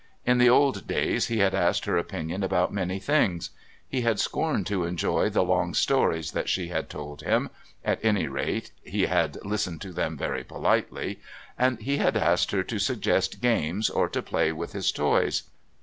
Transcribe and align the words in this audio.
In 0.25 0.39
the 0.39 0.49
old 0.49 0.87
days 0.87 1.27
he 1.27 1.37
had 1.37 1.53
asked 1.53 1.85
her 1.85 1.95
opinion 1.95 2.41
about 2.41 2.73
many 2.73 2.97
things; 2.97 3.51
he 3.87 4.01
had 4.01 4.19
scorned 4.19 4.65
to 4.65 4.83
enjoy 4.83 5.29
the 5.29 5.43
long 5.43 5.75
stories 5.75 6.31
that 6.31 6.49
she 6.49 6.69
had 6.69 6.89
told 6.89 7.21
him 7.21 7.51
at 7.85 8.03
any 8.03 8.25
rate, 8.27 8.71
he 8.81 9.05
had 9.05 9.37
listened 9.45 9.79
to 9.81 9.93
them 9.93 10.17
very 10.17 10.43
politely 10.43 11.19
and 11.55 11.79
he 11.81 11.97
had 11.97 12.17
asked 12.17 12.49
her 12.49 12.63
to 12.63 12.79
suggest 12.79 13.41
games 13.41 13.91
or 13.91 14.09
to 14.09 14.23
play 14.23 14.51
with 14.51 14.73
his 14.73 14.91
toys. 14.91 15.43